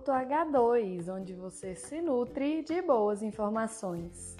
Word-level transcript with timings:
Minuto 0.00 0.12
H2, 0.12 1.14
onde 1.14 1.34
você 1.34 1.74
se 1.74 2.00
nutre 2.00 2.62
de 2.62 2.80
boas 2.80 3.22
informações. 3.22 4.34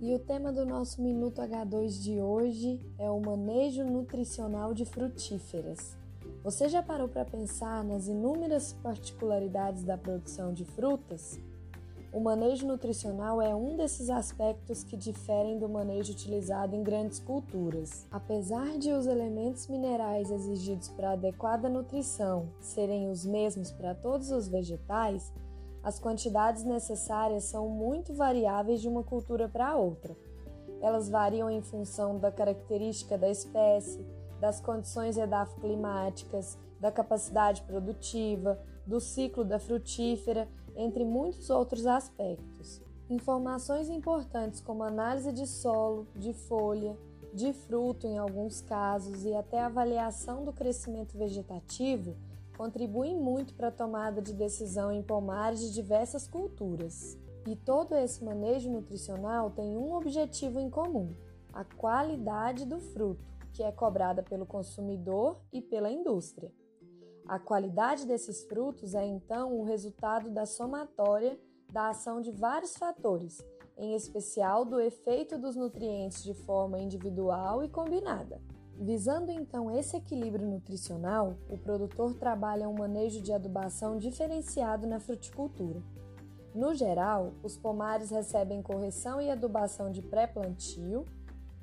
E 0.00 0.14
o 0.14 0.18
tema 0.18 0.50
do 0.50 0.64
nosso 0.64 1.02
Minuto 1.02 1.42
H2 1.42 2.00
de 2.00 2.18
hoje 2.18 2.80
é 2.98 3.10
o 3.10 3.20
manejo 3.20 3.84
nutricional 3.84 4.72
de 4.72 4.86
frutíferas. 4.86 5.98
Você 6.42 6.66
já 6.66 6.82
parou 6.82 7.08
para 7.08 7.26
pensar 7.26 7.84
nas 7.84 8.08
inúmeras 8.08 8.72
particularidades 8.72 9.84
da 9.84 9.98
produção 9.98 10.54
de 10.54 10.64
frutas? 10.64 11.38
O 12.14 12.20
manejo 12.20 12.64
nutricional 12.64 13.42
é 13.42 13.52
um 13.56 13.74
desses 13.74 14.08
aspectos 14.08 14.84
que 14.84 14.96
diferem 14.96 15.58
do 15.58 15.68
manejo 15.68 16.12
utilizado 16.12 16.76
em 16.76 16.80
grandes 16.80 17.18
culturas. 17.18 18.06
Apesar 18.08 18.78
de 18.78 18.92
os 18.92 19.08
elementos 19.08 19.66
minerais 19.66 20.30
exigidos 20.30 20.88
para 20.90 21.10
adequada 21.10 21.68
nutrição 21.68 22.50
serem 22.60 23.10
os 23.10 23.26
mesmos 23.26 23.72
para 23.72 23.96
todos 23.96 24.30
os 24.30 24.46
vegetais, 24.46 25.32
as 25.82 25.98
quantidades 25.98 26.62
necessárias 26.62 27.42
são 27.44 27.68
muito 27.68 28.14
variáveis 28.14 28.80
de 28.80 28.88
uma 28.88 29.02
cultura 29.02 29.48
para 29.48 29.76
outra. 29.76 30.16
Elas 30.80 31.08
variam 31.08 31.50
em 31.50 31.62
função 31.62 32.16
da 32.20 32.30
característica 32.30 33.18
da 33.18 33.28
espécie, 33.28 34.06
das 34.44 34.60
condições 34.60 35.16
edafoclimáticas, 35.16 36.58
da 36.78 36.92
capacidade 36.92 37.62
produtiva, 37.62 38.60
do 38.86 39.00
ciclo 39.00 39.42
da 39.42 39.58
frutífera, 39.58 40.46
entre 40.76 41.02
muitos 41.02 41.48
outros 41.48 41.86
aspectos. 41.86 42.82
Informações 43.08 43.88
importantes 43.88 44.60
como 44.60 44.82
análise 44.82 45.32
de 45.32 45.46
solo, 45.46 46.06
de 46.14 46.34
folha, 46.34 46.94
de 47.32 47.54
fruto 47.54 48.06
em 48.06 48.18
alguns 48.18 48.60
casos 48.60 49.24
e 49.24 49.34
até 49.34 49.62
avaliação 49.62 50.44
do 50.44 50.52
crescimento 50.52 51.16
vegetativo 51.16 52.14
contribuem 52.54 53.16
muito 53.16 53.54
para 53.54 53.68
a 53.68 53.72
tomada 53.72 54.20
de 54.20 54.34
decisão 54.34 54.92
em 54.92 55.02
pomares 55.02 55.60
de 55.60 55.72
diversas 55.72 56.28
culturas. 56.28 57.16
E 57.46 57.56
todo 57.56 57.94
esse 57.94 58.22
manejo 58.22 58.70
nutricional 58.70 59.50
tem 59.50 59.74
um 59.74 59.94
objetivo 59.94 60.60
em 60.60 60.68
comum: 60.68 61.14
a 61.50 61.64
qualidade 61.64 62.66
do 62.66 62.78
fruto, 62.78 63.33
que 63.54 63.62
é 63.62 63.70
cobrada 63.70 64.22
pelo 64.22 64.44
consumidor 64.44 65.40
e 65.52 65.62
pela 65.62 65.90
indústria. 65.90 66.52
A 67.26 67.38
qualidade 67.38 68.04
desses 68.04 68.44
frutos 68.44 68.94
é 68.94 69.06
então 69.06 69.58
o 69.58 69.64
resultado 69.64 70.28
da 70.28 70.44
somatória 70.44 71.38
da 71.72 71.88
ação 71.88 72.20
de 72.20 72.30
vários 72.30 72.76
fatores, 72.76 73.42
em 73.78 73.94
especial 73.94 74.64
do 74.64 74.80
efeito 74.80 75.38
dos 75.38 75.56
nutrientes 75.56 76.22
de 76.22 76.34
forma 76.34 76.78
individual 76.78 77.64
e 77.64 77.68
combinada. 77.68 78.42
Visando 78.76 79.30
então 79.30 79.70
esse 79.70 79.96
equilíbrio 79.96 80.46
nutricional, 80.46 81.36
o 81.48 81.56
produtor 81.56 82.14
trabalha 82.14 82.68
um 82.68 82.74
manejo 82.74 83.22
de 83.22 83.32
adubação 83.32 83.96
diferenciado 83.96 84.86
na 84.86 84.98
fruticultura. 84.98 85.80
No 86.52 86.74
geral, 86.74 87.34
os 87.42 87.56
pomares 87.56 88.10
recebem 88.10 88.62
correção 88.62 89.20
e 89.20 89.30
adubação 89.30 89.90
de 89.90 90.02
pré-plantio, 90.02 91.04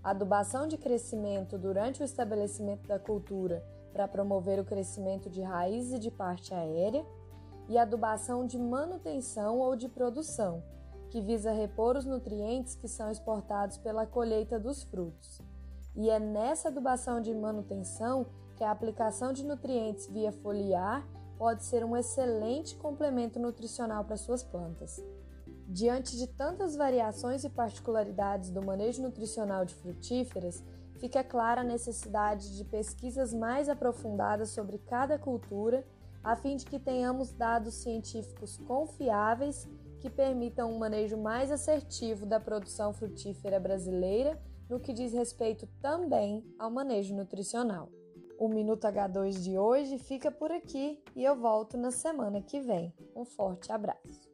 adubação 0.03 0.67
de 0.67 0.77
crescimento 0.77 1.57
durante 1.57 2.01
o 2.01 2.05
estabelecimento 2.05 2.87
da 2.87 2.97
cultura 2.97 3.63
para 3.93 4.07
promover 4.07 4.59
o 4.59 4.65
crescimento 4.65 5.29
de 5.29 5.41
raízes 5.41 5.93
e 5.93 5.99
de 5.99 6.09
parte 6.09 6.53
aérea, 6.53 7.05
e 7.67 7.77
adubação 7.77 8.45
de 8.45 8.57
manutenção 8.57 9.59
ou 9.59 9.75
de 9.75 9.87
produção, 9.87 10.63
que 11.09 11.21
visa 11.21 11.51
repor 11.51 11.95
os 11.95 12.05
nutrientes 12.05 12.75
que 12.75 12.87
são 12.87 13.09
exportados 13.09 13.77
pela 13.77 14.05
colheita 14.05 14.59
dos 14.59 14.83
frutos. 14.83 15.41
E 15.95 16.09
é 16.09 16.19
nessa 16.19 16.69
adubação 16.69 17.21
de 17.21 17.33
manutenção 17.33 18.25
que 18.55 18.63
a 18.63 18.71
aplicação 18.71 19.31
de 19.31 19.45
nutrientes 19.45 20.07
via 20.07 20.31
foliar 20.31 21.07
pode 21.37 21.63
ser 21.63 21.83
um 21.83 21.95
excelente 21.95 22.75
complemento 22.75 23.39
nutricional 23.39 24.03
para 24.03 24.17
suas 24.17 24.43
plantas. 24.43 25.01
Diante 25.73 26.17
de 26.17 26.27
tantas 26.27 26.75
variações 26.75 27.45
e 27.45 27.49
particularidades 27.49 28.49
do 28.49 28.61
manejo 28.61 29.01
nutricional 29.01 29.63
de 29.63 29.73
frutíferas, 29.73 30.61
fica 30.99 31.23
clara 31.23 31.61
a 31.61 31.63
necessidade 31.63 32.57
de 32.57 32.65
pesquisas 32.65 33.33
mais 33.33 33.69
aprofundadas 33.69 34.49
sobre 34.49 34.77
cada 34.79 35.17
cultura, 35.17 35.87
a 36.21 36.35
fim 36.35 36.57
de 36.57 36.65
que 36.65 36.77
tenhamos 36.77 37.31
dados 37.31 37.75
científicos 37.75 38.57
confiáveis 38.57 39.65
que 40.01 40.09
permitam 40.09 40.69
um 40.69 40.77
manejo 40.77 41.17
mais 41.17 41.49
assertivo 41.49 42.25
da 42.25 42.37
produção 42.37 42.91
frutífera 42.91 43.57
brasileira 43.57 44.37
no 44.69 44.77
que 44.77 44.91
diz 44.91 45.13
respeito 45.13 45.65
também 45.81 46.43
ao 46.59 46.69
manejo 46.69 47.15
nutricional. 47.15 47.87
O 48.37 48.49
Minuto 48.49 48.87
H2 48.87 49.41
de 49.41 49.57
hoje 49.57 49.97
fica 49.97 50.29
por 50.29 50.51
aqui 50.51 51.01
e 51.15 51.23
eu 51.23 51.37
volto 51.37 51.77
na 51.77 51.91
semana 51.91 52.41
que 52.41 52.59
vem. 52.59 52.93
Um 53.15 53.23
forte 53.23 53.71
abraço. 53.71 54.30